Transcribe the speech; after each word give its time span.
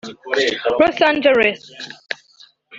Los 0.79 0.99
Angeles 0.99 1.61